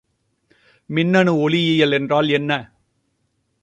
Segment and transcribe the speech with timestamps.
[0.89, 2.51] மின்னணு ஒளிஇயல் என்றால் என்ன?